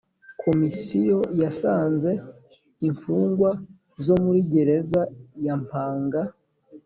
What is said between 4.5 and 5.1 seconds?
gereza